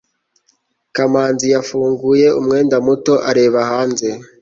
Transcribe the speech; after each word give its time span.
kamanzi 0.95 1.45
yafunguye 1.53 2.27
umwenda 2.39 2.75
muto 2.85 3.13
areba 3.29 3.59
hanze 3.71 4.07